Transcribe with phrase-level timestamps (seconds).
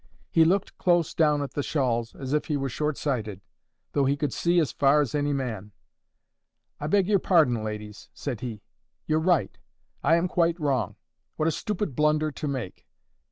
[0.31, 3.39] 'He looked close down at the shawls, as if he were short sighted,
[3.91, 5.73] though he could see as far as any man.
[6.79, 8.63] "I beg your pardon, ladies," said he,
[9.05, 9.55] "you're right.
[10.03, 10.95] I am quite wrong.
[11.35, 12.87] What a stupid blunder to make!